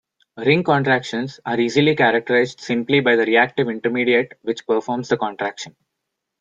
[0.35, 5.75] Ring contractions are easily characterized simply by the reactive intermediate which performs the contraction.